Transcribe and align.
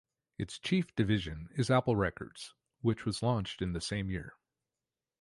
Its 0.39 0.57
chief 0.57 0.95
division 0.95 1.47
is 1.55 1.69
Apple 1.69 1.95
Records, 1.95 2.55
which 2.81 3.05
was 3.05 3.21
launched 3.21 3.61
in 3.61 3.73
the 3.73 3.79
same 3.79 4.09
year. 4.09 4.33